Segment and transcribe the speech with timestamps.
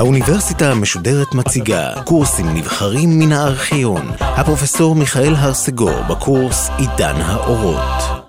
[0.00, 4.06] האוניברסיטה המשודרת מציגה קורסים נבחרים מן הארכיון.
[4.20, 8.26] הפרופסור מיכאל הרסגור בקורס עידן האורות.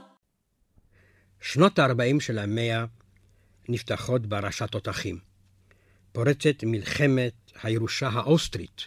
[1.41, 2.85] שנות ה-40 של המאה
[3.69, 5.17] נפתחות בהרעשת תותחים.
[6.11, 7.33] פורצת מלחמת
[7.63, 8.81] הירושה האוסטרית,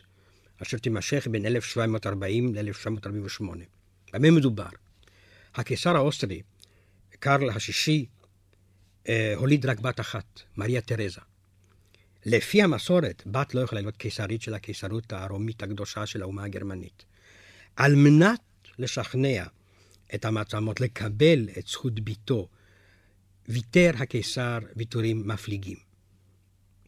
[0.63, 3.45] אשר תימשך בין 1740 ל-1748.
[4.13, 4.69] במה מדובר?
[5.55, 6.43] הקיסר האוסטרי,
[7.11, 8.07] קרל השישי,
[9.09, 11.21] אה, הוליד רק בת אחת, מריה תרזה.
[12.27, 17.05] לפי המסורת, בת לא יכולה להיות קיסרית של הקיסרות הרומית הקדושה של האומה הגרמנית.
[17.77, 18.41] על מנת
[18.79, 19.45] לשכנע
[20.15, 22.49] את המעצמות לקבל את זכות ביתו,
[23.49, 25.77] ויתר הקיסר ויתורים מפליגים.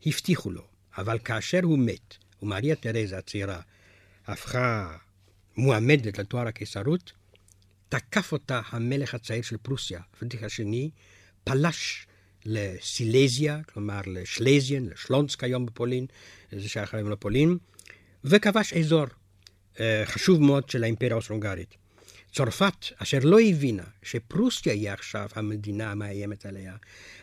[0.07, 0.67] הבטיחו לו,
[0.99, 3.61] אבל כאשר הוא מת, ומריה תרזה הצעירה
[4.27, 4.97] הפכה
[5.57, 7.13] מועמדת לתואר הקיסרות,
[7.89, 10.91] תקף אותה המלך הצעיר של פרוסיה, פרידריך השני,
[11.45, 12.07] פלש
[12.45, 16.07] לסילזיה, כלומר לשלזיאן, לשלונסק היום בפולין,
[16.53, 17.57] זה שייך היום לפולין,
[18.25, 19.05] וכבש אזור
[19.81, 21.75] אה, חשוב מאוד של האימפריה האוסטרונגרית.
[22.33, 26.77] צרפת, אשר לא הבינה שפרוסיה היא עכשיו המדינה המאיימת עליה,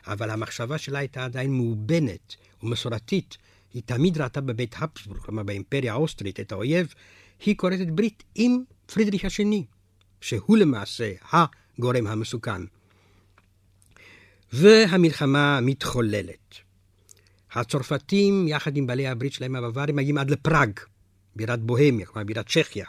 [0.08, 3.38] אבל המחשבה שלה הייתה עדיין מאובנת ומסורתית,
[3.74, 6.94] היא תמיד ראתה בבית הפסבורג, כלומר באימפריה האוסטרית, את האויב,
[7.46, 9.66] היא כורתת ברית עם פרידריך השני,
[10.24, 12.62] שהוא למעשה הגורם המסוכן.
[14.54, 16.56] והמלחמה מתחוללת.
[17.52, 20.80] הצרפתים, יחד עם בעלי הברית שלהם הבווארים, מגיעים עד לפראג,
[21.36, 22.86] בירת בוהמיה, כלומר בירת צ'כיה.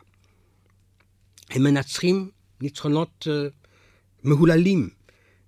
[1.50, 3.52] הם מנצחים ניצחונות uh,
[4.22, 4.88] מהוללים.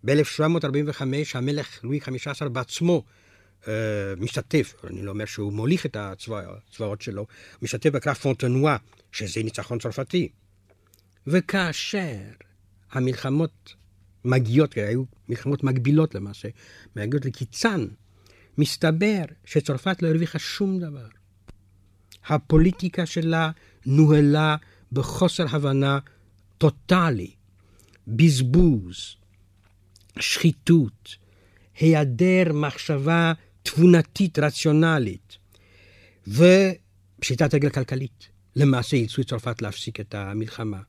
[0.04, 1.02] ב-1745
[1.34, 3.04] המלך לואי XV בעצמו
[3.62, 3.66] uh,
[4.16, 7.26] משתתף, אני לא אומר שהוא מוליך את הצבאות שלו,
[7.62, 8.76] משתתף בקרב פונטנואה,
[9.12, 10.28] שזה ניצחון צרפתי.
[11.26, 12.18] וכאשר
[12.92, 13.74] המלחמות
[14.24, 16.48] מגיעות, היו מלחמות מקבילות למעשה,
[16.96, 17.86] מגיעות לקיצן,
[18.58, 21.08] מסתבר שצרפת לא הרוויחה שום דבר.
[22.26, 23.50] הפוליטיקה שלה
[23.86, 24.56] נוהלה
[24.92, 25.98] בחוסר הבנה
[26.58, 27.34] טוטאלי,
[28.06, 29.16] בזבוז,
[30.18, 31.16] שחיתות,
[31.78, 35.38] היעדר מחשבה תבונתית רציונלית
[36.28, 38.28] ופשיטת רגל כלכלית.
[38.56, 40.80] למעשה את צרפת להפסיק את המלחמה.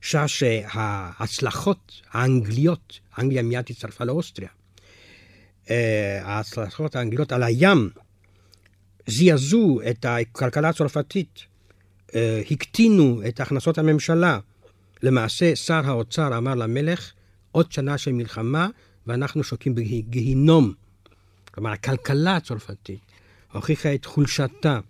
[0.00, 4.48] שעה שההצלחות האנגליות, אנגליה מיד הצטרפה לאוסטריה,
[5.70, 7.90] אה, ההצלחות האנגליות על הים
[9.06, 11.44] זעזעו את הכלכלה הצרפתית,
[12.14, 14.38] אה, הקטינו את הכנסות הממשלה.
[15.02, 17.12] למעשה, שר האוצר אמר למלך,
[17.52, 18.68] עוד שנה של מלחמה
[19.06, 20.74] ואנחנו שוקעים בגיהינום.
[21.54, 23.00] כלומר, הכלכלה הצרפתית
[23.52, 24.80] הוכיחה את חולשתה.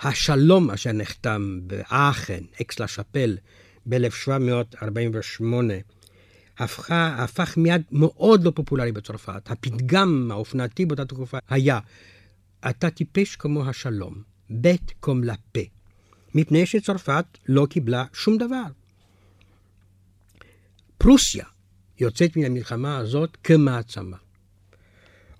[0.00, 3.36] השלום אשר נחתם באחן, אקס לה שאפל,
[3.88, 5.42] ב-1748,
[6.90, 9.50] הפך מיד מאוד לא פופולרי בצרפת.
[9.50, 11.78] הפתגם האופנתי באותה תקופה היה,
[12.70, 15.60] אתה טיפש כמו השלום, בית קום לפה,
[16.34, 18.64] מפני שצרפת לא קיבלה שום דבר.
[20.98, 21.44] פרוסיה
[22.00, 24.16] יוצאת מן המלחמה הזאת כמעצמה.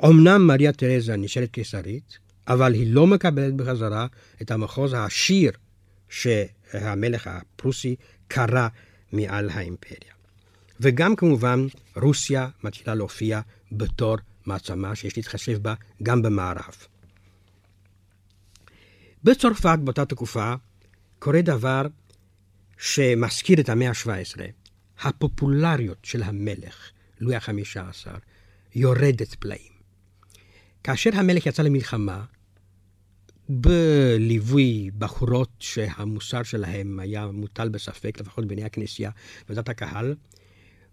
[0.05, 4.07] אמנם מריה תרזה נשארת קיסרית, אבל היא לא מקבלת בחזרה
[4.43, 5.53] את המחוז העשיר
[6.09, 7.97] שהמלך הפרוסי
[8.29, 8.69] קרא
[9.13, 10.13] מעל האימפריה.
[10.81, 11.67] וגם כמובן
[11.97, 13.41] רוסיה מתחילה להופיע
[13.73, 14.17] בתור
[14.47, 16.75] מעצמה שיש להתחשב בה גם במערב.
[19.25, 20.55] בצרפת באותה תקופה
[21.19, 21.83] קורה דבר
[22.79, 24.41] שמזכיר את המאה ה-17.
[25.03, 28.15] הפופולריות של המלך, לואי החמישה עשר,
[28.75, 29.73] יורדת פלאים.
[30.85, 32.25] כאשר המלך יצא למלחמה,
[33.49, 39.11] בליווי בחורות שהמוסר שלהם היה מוטל בספק, לפחות בעיני הכנסייה
[39.49, 40.15] ודת הקהל,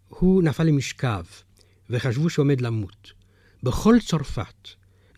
[0.08, 1.24] הוא נפל למשכב,
[1.90, 3.14] וחשבו שעומד למות.
[3.64, 4.70] בכל צרפת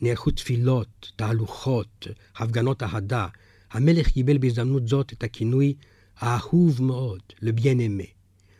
[0.01, 3.27] נערכו תפילות, תהלוכות, הפגנות אהדה.
[3.71, 5.73] המלך קיבל בהזדמנות זאת את הכינוי
[6.17, 8.03] האהוב מאוד, לביין אמה.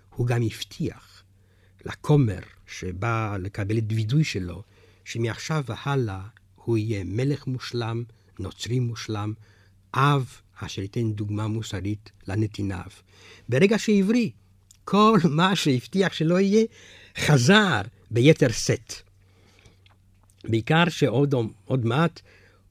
[0.09, 1.23] הוא גם הבטיח
[1.85, 4.63] לכומר שבא לקבל את וידוי שלו,
[5.05, 6.21] שמעכשיו והלאה
[6.55, 8.03] הוא יהיה מלך מושלם,
[8.39, 9.33] נוצרי מושלם,
[9.93, 12.89] אב אשר ייתן דוגמה מוסרית לנתיניו.
[13.49, 14.29] ברגע שהבריא,
[14.85, 16.65] כל מה שהבטיח שלא יהיה,
[17.17, 17.81] חזר
[18.11, 18.93] ביתר שאת.
[20.43, 21.35] בעיקר שעוד
[21.65, 22.21] עוד מעט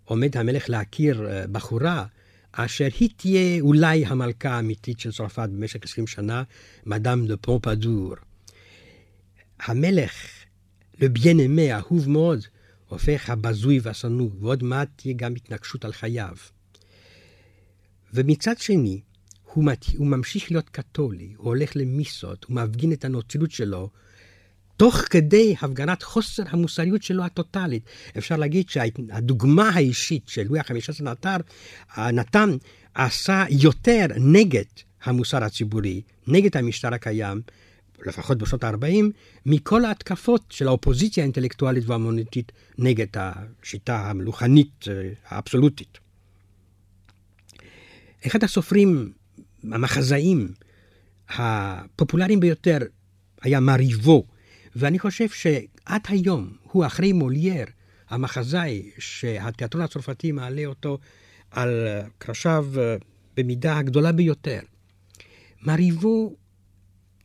[0.05, 2.07] עומד המלך להכיר אה, בחורה
[2.53, 6.43] אשר היא תהיה אולי המלכה האמיתית של צרפת במשך עשרים שנה,
[6.87, 8.15] מדאם דה פומפדור.
[9.61, 10.13] המלך,
[11.01, 12.45] לביין אמה, אהוב מאוד,
[12.89, 16.37] הופך הבזוי והשנוא, ועוד מעט תהיה גם התנגשות על חייו.
[18.15, 19.01] ומצד שני,
[19.53, 19.85] הוא, מת...
[19.97, 23.91] הוא ממשיך להיות קתולי, הוא הולך למיסות, הוא מפגין את הנוצריות שלו,
[24.77, 27.83] תוך כדי הפגנת חוסר המוסריות שלו הטוטאלית.
[28.19, 31.37] אפשר להגיד שהדוגמה האישית של לואי ה-15 נתן,
[31.99, 32.51] נתן
[32.95, 34.65] עשה יותר נגד
[35.03, 37.41] המוסר הציבורי, נגד המשטר הקיים,
[38.07, 39.05] לפחות בשנות ה-40,
[39.47, 45.99] מכל ההתקפות של האופוזיציה האינטלקטואלית והמוניטית נגד השיטה המלוכנית אה, האבסולוטית.
[48.27, 49.13] אחד הסופרים
[49.63, 50.53] המחזאים
[51.29, 52.79] הפופולריים ביותר
[53.43, 54.27] היה מריבו,
[54.77, 57.67] ואני חושב שעד היום הוא אחרי מולייר,
[58.09, 60.99] המחזאי שהתיאטרון הצרפתי מעלה אותו
[61.51, 61.87] על
[62.19, 62.97] קרשיו אה,
[63.37, 64.61] במידה הגדולה ביותר.
[65.63, 66.37] מריבו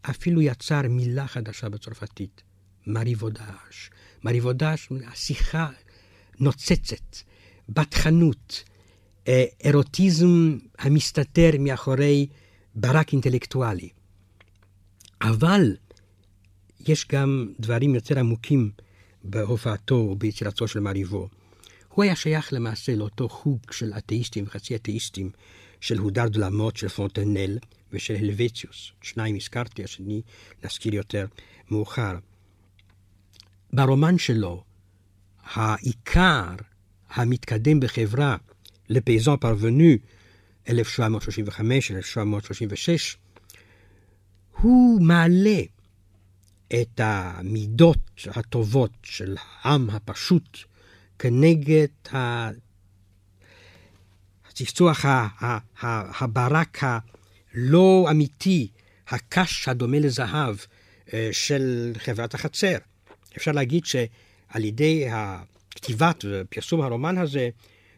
[0.01, 2.44] אפילו יצר מילה חדשה בצרפתית,
[2.88, 3.89] מריבודש.
[4.24, 5.69] מריבודש, שיחה
[6.39, 7.18] נוצצת,
[7.69, 8.63] בת חנות,
[9.27, 12.27] אה, אירוטיזם המסתתר מאחורי
[12.75, 13.89] ברק אינטלקטואלי.
[15.21, 15.75] אבל
[16.88, 18.71] יש גם דברים יותר עמוקים
[19.24, 21.30] בהופעתו וביצירתו של מריבו.
[21.89, 25.30] הוא היה שייך למעשה לאותו חוג של אתאיסטים וחצי אתאיסטים
[25.81, 27.57] של הודר דלמות של פונטנל
[27.92, 28.92] ושל הלווציוס.
[29.02, 30.22] שניים הזכרתי, השני
[30.64, 31.26] נזכיר יותר
[31.72, 32.18] מאוחר.
[33.74, 34.64] ברומן שלו,
[35.44, 36.56] העיקר
[37.10, 38.38] המתקדם בחברה,
[38.90, 39.94] לפייזון פרוונו,
[40.68, 40.72] 1735-1736,
[44.58, 45.62] הוא מעלה
[46.82, 47.98] את המידות
[48.28, 50.58] הטובות של העם הפשוט
[51.20, 51.88] כנגד
[54.46, 55.06] הצחצוח
[56.20, 56.78] הברק
[57.56, 58.68] הלא אמיתי,
[59.07, 60.56] הקש הדומה לזהב
[61.13, 62.77] אה, של חברת החצר.
[63.38, 65.06] אפשר להגיד שעל ידי
[65.75, 67.50] כתיבת ופרסום הרומן הזה,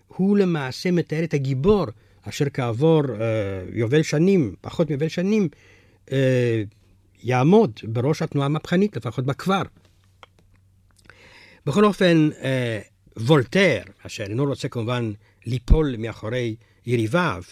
[0.07, 1.85] הוא למעשה מתאר את הגיבור
[2.21, 3.09] אשר כעבור uh,
[3.73, 5.47] יובל שנים, פחות מיובל שנים,
[6.05, 6.11] uh,
[7.23, 9.61] יעמוד בראש התנועה המהפכנית, לפחות בכפר.
[11.65, 12.29] בכל אופן,
[13.17, 15.11] וולטר, אשר אינו רוצה כמובן
[15.45, 16.55] ליפול מאחורי
[16.85, 17.43] יריביו,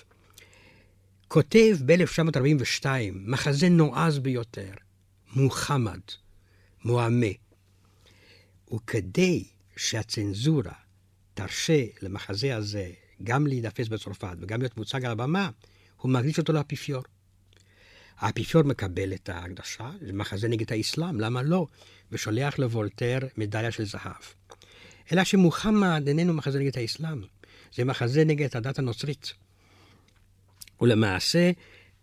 [1.33, 4.71] כותב ב-1942 מחזה נועז ביותר,
[5.33, 5.99] מוחמד,
[6.83, 7.25] מועמה.
[8.73, 9.47] וכדי
[9.77, 10.73] שהצנזורה
[11.33, 12.91] תרשה למחזה הזה
[13.23, 15.49] גם להידפס בצרפת וגם להיות מוצג על הבמה,
[15.97, 17.03] הוא מקדיש אותו לאפיפיור.
[18.17, 21.67] האפיפיור מקבל את ההקדשה, זה מחזה נגד האסלאם, למה לא?
[22.11, 24.23] ושולח לוולטר מדליה של זהב.
[25.11, 27.21] אלא שמוחמד איננו מחזה נגד האסלאם,
[27.75, 29.33] זה מחזה נגד הדת הנוצרית.
[30.81, 31.51] ולמעשה,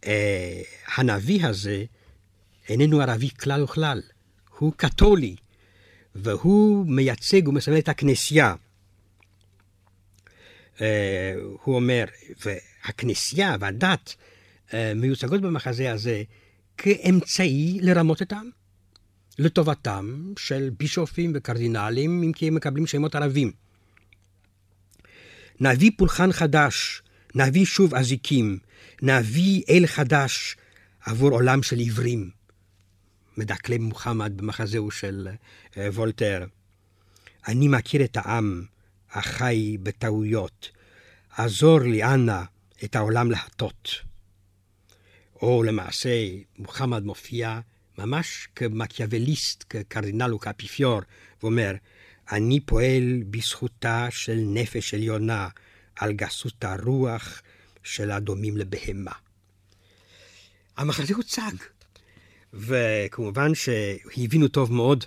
[0.06, 0.62] אה,
[0.96, 1.84] הנביא הזה
[2.68, 4.02] איננו ערבי כלל וכלל,
[4.58, 5.36] הוא קתולי,
[6.14, 8.54] והוא מייצג ומסמל את הכנסייה.
[10.80, 11.34] אה,
[11.64, 12.04] הוא אומר,
[12.44, 14.14] והכנסייה והדת
[14.74, 16.22] אה, מיוצגות במחזה הזה
[16.76, 18.50] כאמצעי לרמות את העם,
[19.38, 23.52] לטובתם של בישופים וקרדינלים, אם כי הם מקבלים שמות ערבים.
[25.60, 27.02] נביא פולחן חדש,
[27.34, 28.58] נביא שוב אזיקים,
[29.02, 30.56] נביא אל חדש
[31.06, 32.30] עבור עולם של עיוורים.
[33.36, 35.28] מדקלם מוחמד במחזהו של
[35.76, 36.46] אה, וולטר.
[37.48, 38.64] אני מכיר את העם
[39.10, 40.70] החי בטעויות.
[41.36, 42.42] עזור לי, אנא,
[42.84, 43.90] את העולם להטות.
[45.42, 46.28] או למעשה,
[46.58, 47.60] מוחמד מופיע
[47.98, 51.00] ממש כמקיאווליסט, כקרדינל וכאפיפיור,
[51.42, 51.74] ואומר,
[52.32, 55.48] אני פועל בזכותה של נפש עליונה,
[55.98, 57.42] על גסות הרוח
[57.82, 59.12] של הדומים לבהמה.
[60.76, 61.52] המחזה הוצג,
[62.54, 65.04] וכמובן שהבינו טוב מאוד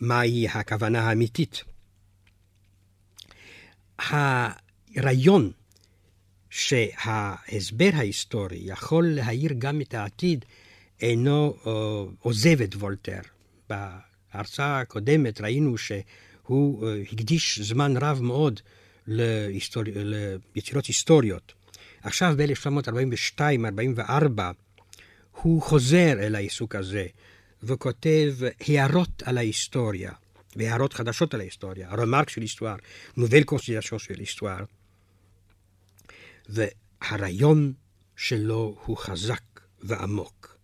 [0.00, 1.64] מהי הכוונה האמיתית.
[3.98, 5.52] הרעיון
[6.50, 10.44] שההסבר ההיסטורי יכול להאיר גם את העתיד
[11.00, 11.68] אינו uh,
[12.20, 13.20] עוזב את וולטר.
[13.70, 18.60] בהרצאה הקודמת ראינו שהוא uh, הקדיש זמן רב מאוד
[19.06, 19.82] להיסטור...
[19.86, 21.52] ליצירות היסטוריות.
[22.02, 24.40] עכשיו ב-1742-44
[25.42, 27.06] הוא חוזר אל העיסוק הזה
[27.62, 30.12] וכותב הערות על ההיסטוריה
[30.56, 32.76] והערות חדשות על ההיסטוריה, רמרק של היסטואר,
[33.16, 34.64] נובל קונסטיטציה של היסטואר.
[36.48, 37.72] והרעיון
[38.16, 39.42] שלו הוא חזק
[39.82, 40.58] ועמוק.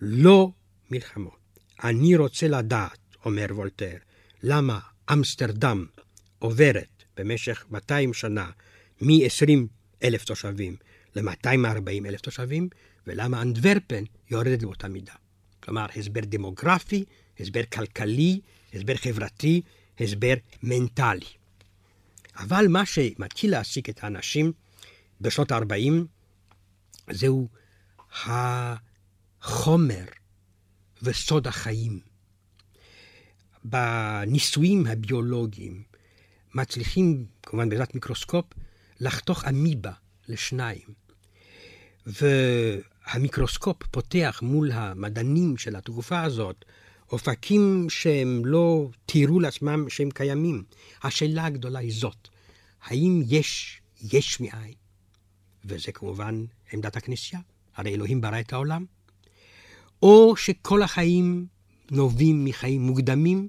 [0.00, 0.50] לא
[0.90, 1.38] מלחמות.
[1.84, 3.96] אני רוצה לדעת, אומר וולטר,
[4.42, 4.80] למה
[5.12, 5.86] אמסטרדם
[6.38, 8.50] עוברת במשך 200 שנה
[9.00, 9.50] מ-20
[10.02, 10.76] אלף תושבים
[11.16, 12.68] ל-240 אלף תושבים,
[13.06, 15.12] ולמה אנדוורפן יורדת באותה מידה.
[15.60, 17.04] כלומר, הסבר דמוגרפי,
[17.40, 18.40] הסבר כלכלי,
[18.74, 19.62] הסבר חברתי,
[20.00, 21.26] הסבר מנטלי.
[22.36, 24.52] אבל מה שמתחיל להעסיק את האנשים
[25.20, 25.92] בשנות ה-40
[27.10, 27.48] זהו
[29.42, 30.04] החומר
[31.02, 32.00] וסוד החיים.
[33.64, 35.82] בניסויים הביולוגיים
[36.54, 38.44] מצליחים, כמובן בעזרת מיקרוסקופ,
[39.00, 39.92] לחתוך אמיבה
[40.28, 41.02] לשניים.
[42.06, 46.64] והמיקרוסקופ פותח מול המדענים של התקופה הזאת
[47.12, 50.64] אופקים שהם לא תיארו לעצמם שהם קיימים.
[51.02, 52.28] השאלה הגדולה היא זאת,
[52.82, 53.80] האם יש
[54.12, 54.74] יש מאין?
[55.64, 57.42] וזה כמובן עמדת הכנסייה,
[57.76, 58.84] הרי אלוהים ברא את העולם.
[60.02, 61.46] או שכל החיים
[61.90, 63.48] נובעים מחיים מוקדמים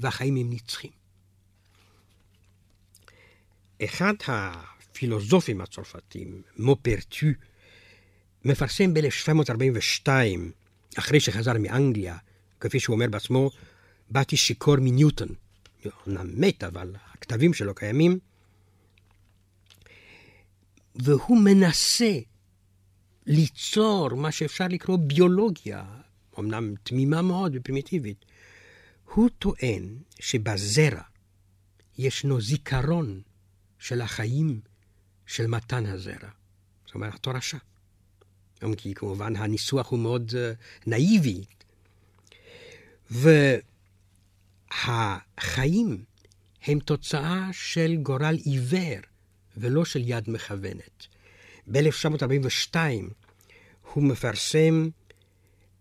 [0.00, 0.95] והחיים הם נצחים.
[3.84, 7.26] אחד הפילוסופים הצרפתים, מופרטו,
[8.44, 10.08] מפרסם ב-1742,
[10.98, 12.16] אחרי שחזר מאנגליה,
[12.60, 13.50] כפי שהוא אומר בעצמו,
[14.10, 15.28] באתי שיכור מניוטון.
[16.06, 18.18] אומנם מת, אבל הכתבים שלו קיימים.
[20.94, 22.18] והוא מנסה
[23.26, 25.84] ליצור מה שאפשר לקרוא ביולוגיה,
[26.38, 28.24] אמנם תמימה מאוד ופרימיטיבית.
[29.14, 31.02] הוא טוען שבזרע
[31.98, 33.20] ישנו זיכרון
[33.78, 34.60] של החיים
[35.26, 36.30] של מתן הזרע.
[36.86, 37.58] זאת אומרת, התורשה.
[38.62, 40.34] גם כי כמובן הניסוח הוא מאוד uh,
[40.86, 41.44] נאיבי.
[44.70, 46.04] והחיים
[46.62, 49.00] הם תוצאה של גורל עיוור
[49.56, 51.06] ולא של יד מכוונת.
[51.66, 52.76] ב-1942
[53.92, 54.88] הוא מפרסם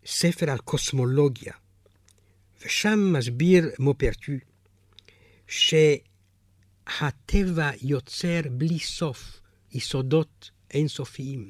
[0.06, 1.54] ספר על קוסמולוגיה,
[2.66, 4.32] ושם מסביר מופרטו
[6.90, 9.40] שהטבע יוצר בלי סוף
[9.72, 11.50] יסודות אינסופיים.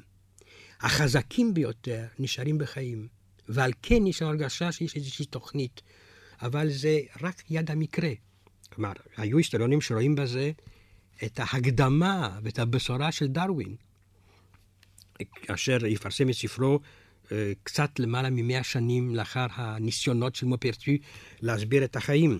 [0.80, 3.08] החזקים ביותר נשארים בחיים,
[3.48, 5.82] ועל כן יש הרגשה שיש איזושהי תוכנית,
[6.42, 8.10] אבל זה רק יד המקרה.
[8.72, 10.50] כלומר, היו היסטוריונים שרואים בזה
[11.24, 13.76] את ההקדמה ואת הבשורה של דרווין,
[15.48, 16.80] אשר יפרסם את ספרו
[17.32, 20.92] אה, קצת למעלה ממאה שנים לאחר הניסיונות של מופרטו
[21.40, 22.38] להסביר את החיים.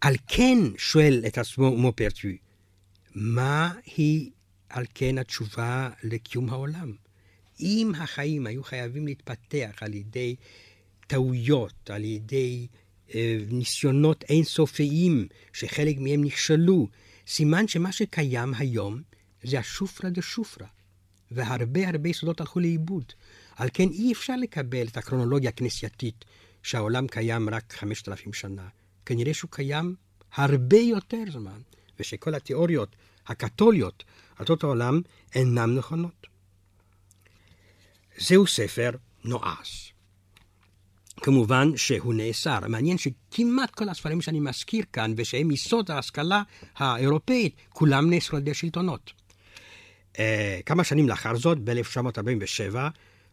[0.00, 2.28] על כן שואל את עצמו מופרטו,
[3.14, 4.30] מה היא
[4.68, 6.92] על כן התשובה לקיום העולם?
[7.60, 10.36] אם החיים היו חייבים להתפתח על ידי
[11.06, 12.66] טעויות, על ידי
[13.14, 16.88] אה, ניסיונות אינסופיים, שחלק מהם נכשלו,
[17.26, 19.02] סימן שמה שקיים היום
[19.42, 20.66] זה השופרא דה שופרא,
[21.30, 23.04] והרבה הרבה יסודות הלכו לאיבוד.
[23.56, 26.24] על כן אי אפשר לקבל את הקרונולוגיה הכנסייתית
[26.62, 28.68] שהעולם קיים רק חמשת אלפים שנה.
[29.06, 29.94] כנראה שהוא קיים
[30.34, 31.60] הרבה יותר זמן,
[32.00, 34.04] ושכל התיאוריות הקתוליות
[34.36, 35.00] על זאת העולם
[35.34, 36.26] אינן נכונות.
[38.18, 38.90] זהו ספר
[39.24, 39.90] נועז.
[41.16, 42.58] כמובן שהוא נאסר.
[42.68, 46.42] מעניין שכמעט כל הספרים שאני מזכיר כאן, ושהם יסוד ההשכלה
[46.76, 49.12] האירופאית, כולם נאסרו על ידי שלטונות.
[50.12, 50.18] Uh,
[50.66, 52.76] כמה שנים לאחר זאת, ב-1947,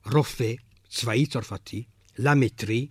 [0.06, 0.54] רופא
[0.90, 1.84] צבאי צרפתי,
[2.20, 2.88] למטרי,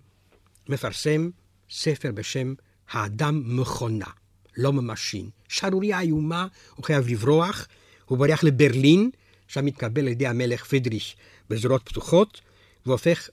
[0.68, 1.30] מפרסם
[1.70, 2.54] ספר בשם
[2.90, 4.06] האדם מכונה,
[4.56, 5.30] לא ממשין.
[5.48, 7.66] שערורייה איומה, הוא חייב לברוח,
[8.04, 9.10] הוא בורח לברלין,
[9.48, 11.16] שם מתקבל על ידי המלך פרידריש
[11.50, 12.40] בזרועות פתוחות,
[12.86, 13.28] והופך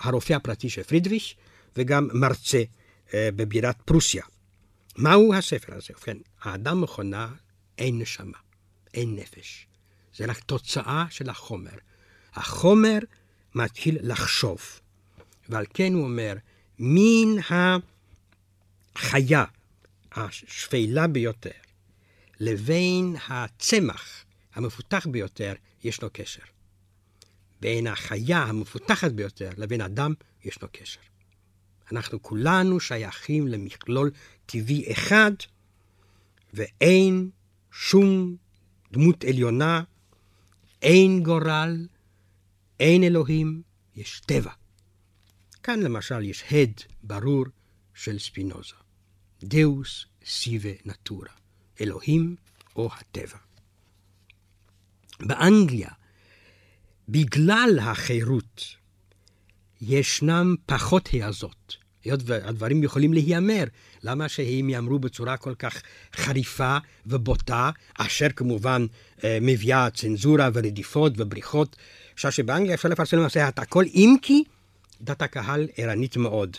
[0.00, 1.36] הרופא הפרטי של פרידריש,
[1.76, 2.62] וגם מרצה
[3.14, 4.24] אה, בבירת פרוסיה.
[4.96, 5.88] מהו הספר הזה?
[5.90, 7.28] ובכן, האדם מכונה
[7.78, 8.38] אין נשמה,
[8.94, 9.66] אין נפש.
[10.16, 11.70] זה רק תוצאה של החומר.
[12.34, 12.98] החומר
[13.54, 14.58] מתחיל לחשוב.
[15.48, 16.34] ועל כן הוא אומר,
[16.78, 17.40] מן
[18.98, 19.44] החיה
[20.12, 21.50] השפלה ביותר
[22.40, 24.24] לבין הצמח
[24.54, 25.52] המפותח ביותר
[25.84, 26.42] ישנו קשר.
[27.60, 30.14] בין החיה המפותחת ביותר לבין אדם
[30.44, 31.00] ישנו קשר.
[31.92, 34.10] אנחנו כולנו שייכים למכלול
[34.46, 35.32] טבעי אחד,
[36.54, 37.30] ואין
[37.72, 38.36] שום
[38.92, 39.82] דמות עליונה,
[40.82, 41.86] אין גורל,
[42.80, 43.62] אין אלוהים,
[43.96, 44.52] יש טבע.
[45.62, 47.44] כאן למשל יש הד ברור
[47.94, 48.87] של ספינוזה.
[49.44, 51.28] דאוס סיבה נטורה,
[51.80, 52.36] אלוהים
[52.76, 53.38] או הטבע.
[55.20, 55.90] באנגליה
[57.08, 58.64] בגלל החירות
[59.80, 61.76] ישנם פחות העזות.
[62.04, 63.64] היות והדברים יכולים להיאמר,
[64.02, 65.82] למה שהם יאמרו בצורה כל כך
[66.16, 68.86] חריפה ובוטה, אשר כמובן
[69.24, 71.76] אה, מביאה צנזורה ורדיפות ובריחות,
[72.14, 74.44] אפשר שבאנגליה אפשר לפרסם למעשה את הכל, אם כי
[75.00, 76.56] דת הקהל ערנית מאוד.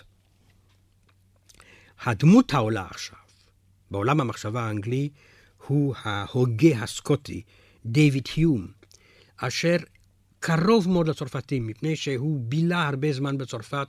[2.04, 3.18] הדמות העולה עכשיו,
[3.92, 5.10] בעולם המחשבה האנגלי,
[5.68, 7.42] הוא ההוגה הסקוטי,
[7.86, 8.68] דיוויד היום,
[9.38, 9.78] אשר
[10.40, 13.88] קרוב מאוד לצרפתים, מפני שהוא בילה הרבה זמן בצרפת,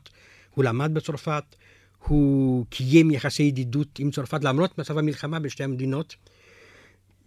[0.50, 1.44] הוא למד בצרפת,
[1.98, 6.16] הוא קיים יחסי ידידות עם צרפת, למרות מצב המלחמה בשתי המדינות.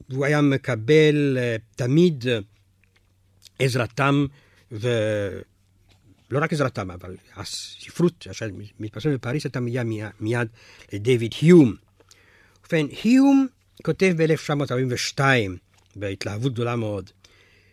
[0.09, 1.37] והוא היה מקבל
[1.75, 2.25] תמיד
[3.59, 4.25] עזרתם,
[6.33, 8.47] ולא רק עזרתם, אבל הספרות אשר
[8.79, 9.87] מתפרסמת בפריס הייתה מיד,
[10.19, 10.47] מיד
[10.93, 11.75] לדיוויד היום.
[12.63, 13.47] ובכן, היום
[13.83, 15.19] כותב ב-1942,
[15.95, 17.09] בהתלהבות גדולה מאוד,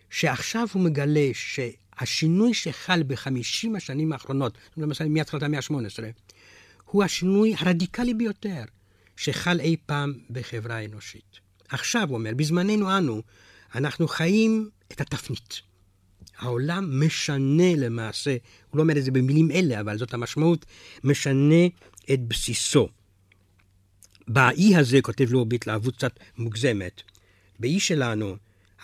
[0.09, 6.03] שעכשיו הוא מגלה שהשינוי שחל בחמישים השנים האחרונות, למשל מתחילת המאה ה-18,
[6.85, 8.63] הוא השינוי הרדיקלי ביותר
[9.17, 11.39] שחל אי פעם בחברה האנושית.
[11.69, 13.21] עכשיו, הוא אומר, בזמננו אנו,
[13.75, 15.70] אנחנו חיים את התפנית.
[16.41, 18.31] העולם משנה למעשה,
[18.69, 20.65] הוא לא אומר את זה במילים אלה, אבל זאת המשמעות,
[21.03, 21.65] משנה
[22.13, 22.89] את בסיסו.
[24.27, 27.01] באי הזה, כותב לו בהתלהבות קצת מוגזמת,
[27.59, 28.35] באי שלנו,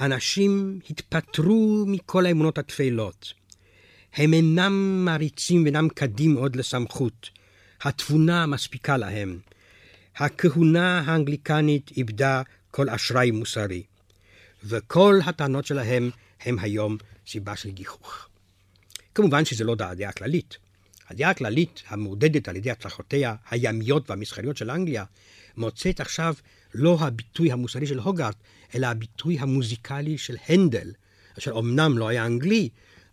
[0.01, 3.33] אנשים התפטרו מכל האמונות התפלות.
[4.13, 7.29] הם אינם מעריצים ואינם קדים עוד לסמכות.
[7.81, 9.39] התבונה מספיקה להם.
[10.17, 13.83] הכהונה האנגליקנית איבדה כל אשראי מוסרי,
[14.63, 16.09] וכל הטענות שלהם
[16.41, 18.27] הם היום סיבה של גיחוך.
[19.15, 20.58] כמובן שזה לא הדעה הכללית.
[21.10, 25.03] הדעה הכללית, המעודדת על ידי הצלחותיה הימיות והמסחריות של אנגליה,
[25.58, 26.34] מוצאת עכשיו
[26.74, 28.36] לא הביטוי המוסרי של הוגארט,
[28.75, 30.91] אלא הביטוי המוזיקלי של הנדל,
[31.38, 32.70] אשר אמנם לא היה אנגלי,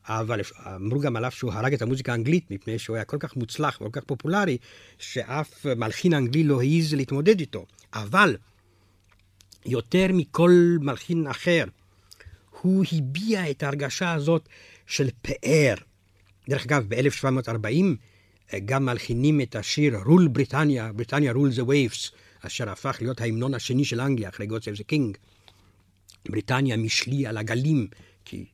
[0.09, 3.81] אבל אמרו גם עליו שהוא הרג את המוזיקה האנגלית, מפני שהוא היה כל כך מוצלח
[3.81, 4.59] וכל כך פופולרי,
[4.99, 7.66] שאף מלחין אנגלי לא העז להתמודד איתו.
[7.95, 8.37] אבל
[9.66, 11.64] יותר מכל מלחין אחר,
[12.64, 14.49] הוא הביע את ההרגשה הזאת
[14.87, 15.75] של פאר.
[16.49, 17.85] דרך אגב, ב-1740
[18.64, 23.85] גם מלחינים את השיר Rule Britannia, Britannia rule the waves, אשר הפך להיות ההמנון השני
[23.85, 25.18] של אנגליה אחרי God Save the King.
[26.28, 27.87] בריטניה משלי על הגלים,
[28.25, 28.44] כי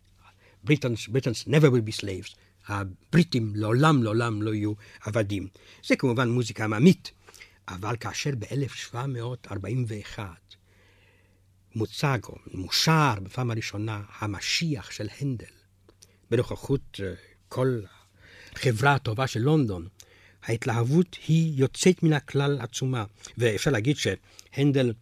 [0.67, 2.37] Britons, Britons never will be slaves.
[2.69, 5.49] הבריטים לעולם לעולם לא יהיו עבדים.
[5.87, 7.11] זה כמובן מוזיקה עממית,
[7.69, 10.19] אבל כאשר ב-1741
[11.75, 15.47] מוצג או מושר בפעם הראשונה המשיח של הנדל,
[16.31, 17.15] בנוכחות אה,
[17.49, 17.81] כל
[18.53, 19.89] החברה הטובה של לונדון,
[20.43, 23.04] ההתלהבות היא יוצאת מן הכלל עצומה.
[23.39, 24.93] ואפשר להגיד שהנדל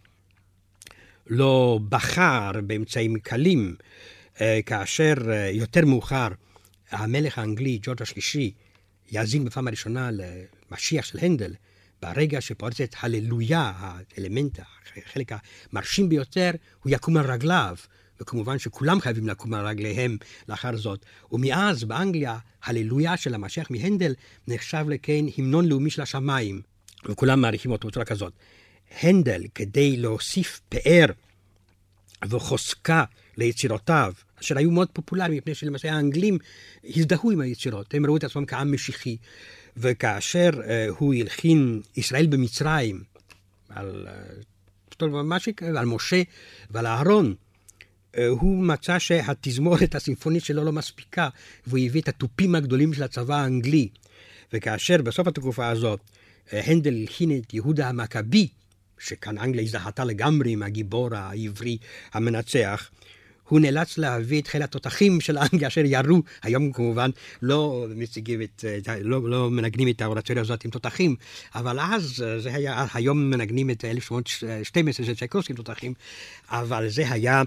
[1.27, 3.77] לא בחר באמצעים קלים,
[4.41, 6.29] אה, כאשר אה, יותר מאוחר
[6.91, 8.53] המלך האנגלי, ג'ורג' השלישי,
[9.11, 11.55] יאזין בפעם הראשונה למשיח של הנדל,
[12.03, 14.61] ברגע שפורצת הללויה, האלמנט,
[15.07, 15.33] החלק
[15.73, 16.51] המרשים ביותר,
[16.83, 17.77] הוא יקום על רגליו.
[18.21, 20.17] וכמובן שכולם חייבים לקום על רגליהם
[20.49, 21.05] לאחר זאת.
[21.33, 24.15] ומאז באנגליה, הללויה של המשיח מהנדל
[24.49, 26.61] נחשב לכן המנון לאומי של השמיים,
[27.09, 28.33] וכולם מעריכים אותו בצורה כזאת.
[29.01, 31.07] הנדל, כדי להוסיף פאר
[32.29, 33.05] וחוזקה
[33.37, 36.39] ליצירותיו, אשר היו מאוד פופולריים, מפני שלמעשה האנגלים
[36.85, 39.17] הזדהו עם היצירות, הם ראו את עצמם כעם משיחי.
[39.81, 43.03] וכאשר uh, הוא הלחין ישראל במצרים,
[43.69, 44.09] על,
[45.01, 45.05] uh,
[45.79, 46.23] על משה
[46.71, 47.35] ועל אהרון,
[48.13, 51.29] uh, הוא מצא שהתזמורת הסימפונית שלו לא מספיקה,
[51.67, 53.89] והוא הביא את התופים הגדולים של הצבא האנגלי.
[54.53, 56.01] וכאשר בסוף התקופה הזאת
[56.53, 58.49] הנדל הלחין את יהודה המכבי,
[58.99, 61.79] שכאן אנגליה הזדהתה לגמרי עם הגיבור העברי
[62.13, 62.91] המנצח,
[63.49, 67.11] הוא נאלץ להביא את חיל התותחים של אנגליה אשר ירו, היום כמובן
[67.43, 68.65] לא מציגים את,
[69.01, 71.17] לא, לא מנגנים את האורציה הזאת עם תותחים,
[71.55, 75.95] אבל אז זה היה, היום מנגנים את 1812 של צ'ייקובסקי עם תותחים,
[76.49, 77.43] אבל זה היה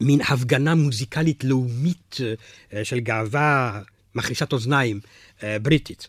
[0.00, 2.16] מין הפגנה מוזיקלית לאומית
[2.72, 3.82] אה, של גאווה
[4.14, 5.00] מחרישת אוזניים
[5.42, 6.08] אה, בריטית.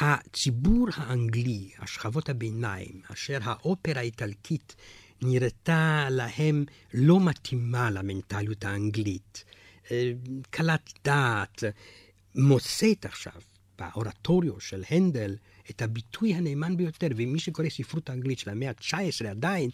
[0.00, 4.76] הציבור האנגלי, השכבות הביניים, אשר האופרה האיטלקית
[5.22, 9.44] נראתה להם לא מתאימה למנטליות האנגלית,
[9.90, 10.12] אה,
[10.50, 11.64] קלת דעת,
[12.34, 13.32] מוצאת עכשיו
[13.78, 15.36] באורטוריו של הנדל
[15.70, 19.70] את הביטוי הנאמן ביותר, ומי שקורא ספרות האנגלית של המאה ה-19 עדיין,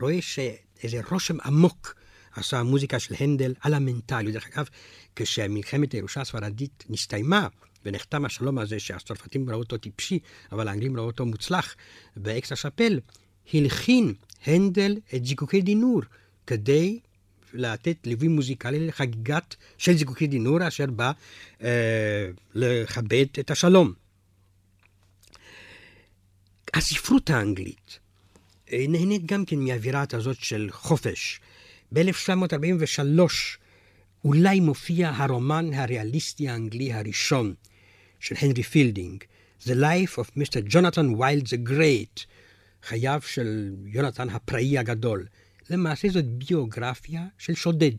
[0.00, 1.94] רואה שאיזה רושם עמוק
[2.32, 4.32] עשה המוזיקה של הנדל על המנטליות.
[4.32, 4.68] דרך אגב,
[5.16, 7.48] כשמלחמת הירושה הספרדית נסתיימה,
[7.84, 10.18] ונחתם השלום הזה שהצרפתים ראו אותו טיפשי,
[10.52, 11.76] אבל האנגלים ראו אותו מוצלח,
[12.16, 13.00] באקס לה שאפל,
[13.54, 14.14] הלחין
[14.46, 16.02] הנדל את זיקוקי דינור,
[16.46, 16.98] כדי
[17.54, 21.12] לתת ליווי מוזיקלי לחגיגת של זיקוקי דינור, אשר בא
[21.62, 23.92] אה, לכבד את השלום.
[26.74, 27.98] הספרות האנגלית
[28.72, 31.40] אה, נהנית גם כן מהאווירה הזאת של חופש.
[31.92, 33.20] ב-1743
[34.24, 37.54] אולי מופיע הרומן הריאליסטי האנגלי הראשון
[38.20, 39.24] של הנרי פילדינג,
[39.64, 40.72] The Life of Mr.
[40.72, 42.26] Jonathan Wild the Great,
[42.88, 45.26] חייו של יונתן הפראי הגדול.
[45.70, 47.96] למעשה זאת ביוגרפיה של שודד,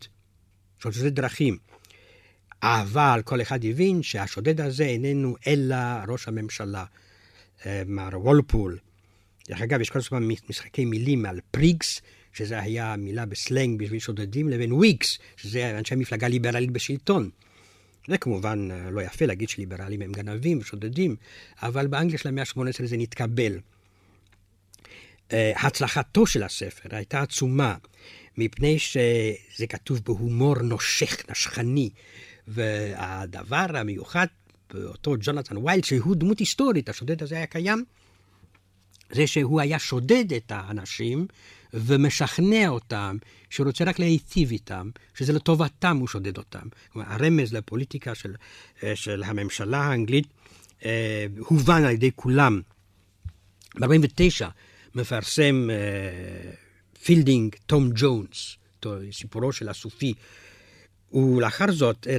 [0.82, 1.58] של שודד דרכים.
[2.62, 5.76] אבל כל אחד הבין שהשודד הזה איננו אלא
[6.08, 6.84] ראש הממשלה,
[7.66, 8.78] אה, מר וולפול,
[9.48, 12.00] דרך אגב, יש כל הזמן משחקי מילים על prigs,
[12.32, 17.30] שזה היה מילה בסלנג בשביל שודדים, לבין Whigs, שזה אנשי מפלגה ליברלית בשלטון.
[18.08, 21.16] זה כמובן אה, לא יפה להגיד שליברלים הם גנבים ושודדים,
[21.62, 23.58] אבל באנגליה של המאה ה-18 זה נתקבל.
[25.32, 27.76] אה, הצלחתו של הספר הייתה עצומה,
[28.38, 31.90] מפני שזה כתוב בהומור נושך, נשכני,
[32.48, 34.26] והדבר המיוחד
[34.72, 37.84] באותו ג'ונתן ויילד, שהוא דמות היסטורית, השודד הזה היה קיים,
[39.12, 41.26] זה שהוא היה שודד את האנשים
[41.74, 43.16] ומשכנע אותם
[43.50, 46.68] שהוא רוצה רק להיטיב איתם, שזה לטובתם הוא שודד אותם.
[46.92, 48.34] כלומר, הרמז לפוליטיקה של,
[48.82, 50.26] אה, של הממשלה האנגלית
[50.84, 52.60] אה, הובן על ידי כולם.
[53.80, 54.48] ב-49
[54.94, 56.50] מפרסם אה,
[57.02, 58.56] פילדינג תום ג'ונס,
[59.12, 60.14] סיפורו של הסופי,
[61.12, 62.16] ולאחר זאת, אה,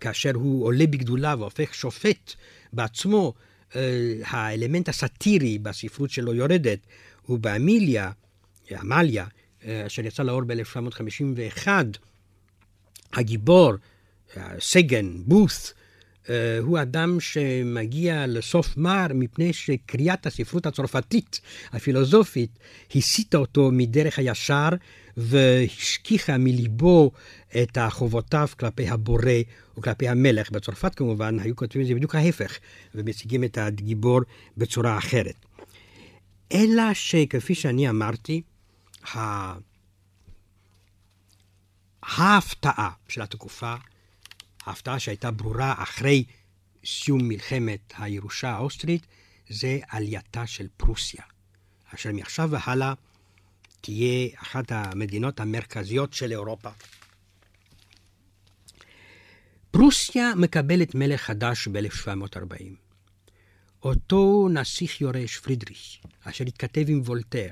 [0.00, 2.34] כאשר הוא עולה בגדולה והופך שופט
[2.72, 3.34] בעצמו,
[3.76, 6.78] אה, האלמנט הסאטירי בספרות שלו יורדת,
[7.28, 8.10] ובאמיליה,
[8.70, 9.26] עמליה,
[9.86, 11.68] אשר יצא לאור ב-1751,
[13.12, 13.72] הגיבור,
[14.58, 15.72] סגן, בות',
[16.62, 21.40] הוא אדם שמגיע לסוף מר מפני שקריאת הספרות הצרפתית,
[21.72, 22.58] הפילוסופית,
[22.94, 24.68] הסיטה אותו מדרך הישר
[25.16, 27.10] והשכיחה מליבו
[27.62, 29.32] את חובותיו כלפי הבורא
[29.78, 30.50] וכלפי המלך.
[30.50, 32.58] בצרפת כמובן היו כותבים את זה בדיוק ההפך,
[32.94, 34.20] ומציגים את הגיבור
[34.56, 35.46] בצורה אחרת.
[36.52, 38.42] אלא שכפי שאני אמרתי,
[42.02, 43.74] ההפתעה של התקופה,
[44.64, 46.24] ההפתעה שהייתה ברורה אחרי
[46.84, 49.06] סיום מלחמת הירושה האוסטרית,
[49.48, 51.22] זה עלייתה של פרוסיה,
[51.94, 52.94] אשר מעכשיו והלאה
[53.80, 56.70] תהיה אחת המדינות המרכזיות של אירופה.
[59.70, 62.64] פרוסיה מקבלת מלך חדש ב-1740.
[63.82, 67.50] אותו נסיך יורש, פרידריך, אשר התכתב עם וולטר,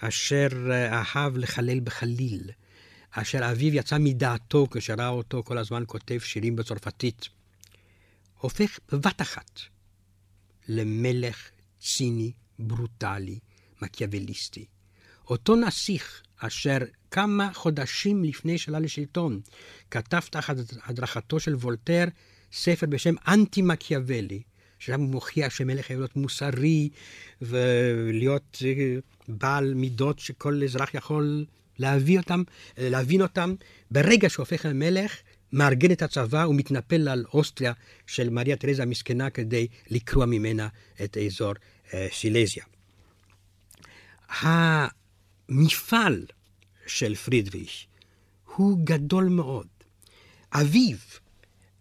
[0.00, 0.48] אשר
[0.92, 2.50] אהב לחלל בחליל,
[3.10, 7.28] אשר אביו יצא מדעתו כשראה אותו כל הזמן כותב שירים בצרפתית,
[8.38, 9.60] הופך בבת אחת
[10.68, 13.38] למלך ציני, ברוטלי,
[13.82, 14.64] מקיאווליסטי.
[15.30, 16.78] אותו נסיך אשר
[17.10, 19.40] כמה חודשים לפני שעלה לשלטון
[19.90, 22.04] כתב תחת הדרכתו של וולטר
[22.52, 24.42] ספר בשם אנטי מקיאוולי,
[24.78, 26.88] ששם הוא מוכיח שמלך חייב להיות מוסרי
[27.42, 28.96] ולהיות אה,
[29.28, 31.44] בעל מידות שכל אזרח יכול
[31.78, 32.42] להביא אותם,
[32.78, 33.54] אה, להבין אותם.
[33.90, 35.16] ברגע שהוא הופך למלך,
[35.52, 37.72] מארגן את הצבא ומתנפל על אוסטריה
[38.06, 40.68] של מריה תרזה המסכנה כדי לקרוע ממנה
[41.04, 41.52] את אזור
[41.94, 42.64] אה, סילזיה.
[44.28, 46.26] המפעל
[46.86, 47.70] של פרידריך
[48.56, 49.66] הוא גדול מאוד.
[50.52, 50.96] אביו,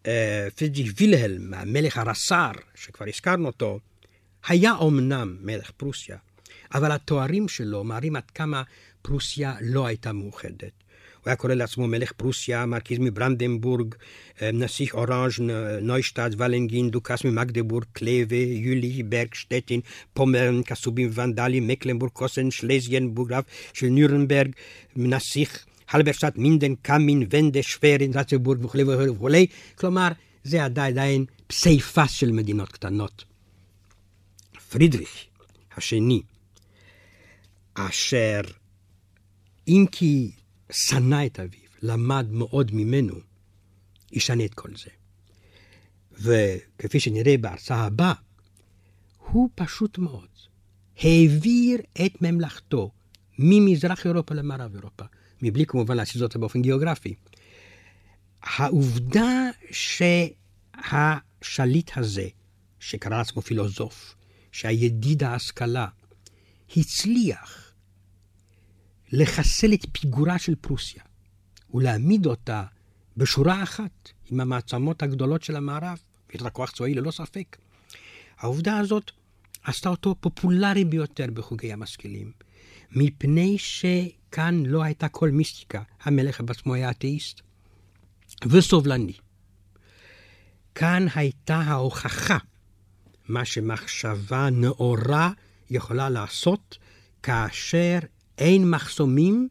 [0.05, 3.79] אה, פרידריך וילהלם, המלך הרס"ר, שכבר הזכרנו אותו,
[4.47, 6.17] היה אומנם מלך פרוסיה,
[6.73, 8.63] אבל התוארים שלו מראים עד כמה
[9.07, 10.61] פרוסיה לא הייתה מאוחדת.
[10.61, 13.95] הוא היה קורא לעצמו מלך פרוסיה, מרכיז מברנדנבורג,
[14.41, 15.31] אה, נסיך אורנג',
[15.81, 19.81] נוישאטל, ולנגין, דוכס ממגדבורג, קלווה, יוליך, ברג, שטטין,
[20.13, 24.51] פומרן, קסובים, ונדלים, מקלנבורג, קרוסן, שלזיין, בורגרף של נירנברג,
[24.95, 29.47] נסיך הלברשטט, מינדן, קאמין, ונדה, שפרין, רצבורג וכולי וכולי.
[29.75, 30.07] כלומר,
[30.43, 33.25] זה עדיין פסיפס של מדינות קטנות.
[34.69, 35.25] פרידריך
[35.77, 36.21] השני,
[37.73, 38.41] אשר
[39.67, 40.31] אם כי
[40.71, 43.15] שנא את אביו, למד מאוד ממנו,
[44.11, 44.89] ישנה את כל זה.
[46.11, 48.13] וכפי שנראה בהרצאה הבאה,
[49.17, 50.27] הוא פשוט מאוד
[50.97, 52.91] העביר את ממלכתו
[53.39, 55.03] ממזרח אירופה למערב אירופה,
[55.41, 57.13] מבלי כמובן להסיס אותה באופן גיאוגרפי.
[58.43, 62.27] העובדה שהשליט הזה,
[62.79, 64.15] שקרא לעצמו פילוסוף,
[64.51, 65.87] שהידיד ההשכלה,
[66.77, 67.66] הצליח
[69.11, 71.03] לחסל את פיגורה של פרוסיה
[71.73, 72.63] ולהעמיד אותה
[73.17, 75.97] בשורה אחת עם המעצמות הגדולות של המערב,
[76.33, 77.57] יש לה כוח צבאי ללא ספק.
[78.37, 79.11] העובדה הזאת
[79.63, 82.31] עשתה אותו פופולרי ביותר בחוגי המשכילים,
[82.91, 87.41] מפני שכאן לא הייתה כל מיסטיקה, המלך בעצמו היה אתאיסט
[88.45, 89.13] וסובלני.
[90.75, 92.37] כאן הייתה ההוכחה
[93.27, 95.31] מה שמחשבה נאורה
[95.69, 96.77] יכולה לעשות
[97.23, 97.99] כאשר
[98.37, 99.47] אין מחסומים,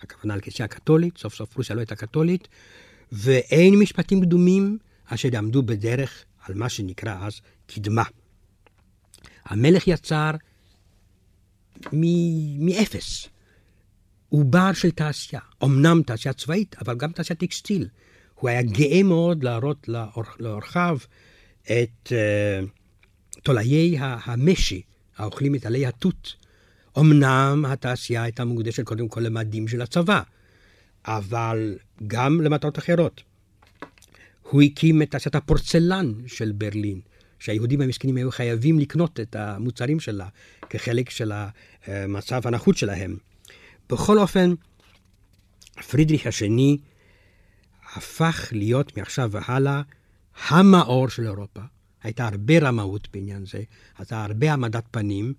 [0.00, 2.48] הכוונה לכנסייה הקתולית, סוף סוף פרוסיה לא הייתה קתולית,
[3.12, 8.02] ואין משפטים קדומים אשר יעמדו בדרך על מה שנקרא אז קדמה.
[9.44, 10.30] המלך יצר
[12.58, 13.28] מאפס.
[14.28, 17.88] הוא עובר של תעשייה, אמנם תעשייה צבאית, אבל גם תעשייה טקסטיל.
[18.34, 20.98] הוא היה גאה מאוד להראות לאור, לאורחיו
[21.62, 24.82] את uh, תולעי המשי
[25.16, 26.43] האוכלים את עלי התות.
[26.98, 30.22] אמנם התעשייה הייתה מוקדשת קודם כל למדים של הצבא,
[31.06, 33.22] אבל גם למטרות אחרות.
[34.42, 37.00] הוא הקים את תעשיית הפורצלן של ברלין,
[37.38, 40.28] שהיהודים המסכנים היו חייבים לקנות את המוצרים שלה
[40.70, 41.32] כחלק של
[41.86, 43.16] המצב הנחות שלהם.
[43.90, 44.54] בכל אופן,
[45.90, 46.78] פרידריך השני
[47.94, 49.82] הפך להיות מעכשיו והלאה
[50.48, 51.60] המאור של אירופה.
[52.02, 53.62] הייתה הרבה רמאות בעניין זה,
[53.98, 55.34] הייתה הרבה העמדת פנים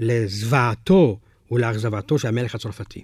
[0.00, 1.18] לזוועתו
[1.50, 3.02] ולאכזבתו של המלך הצרפתי.